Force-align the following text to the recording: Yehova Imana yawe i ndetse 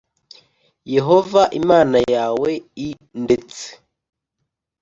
Yehova 0.95 1.41
Imana 1.59 1.97
yawe 2.13 2.49
i 2.87 2.89
ndetse 3.23 3.63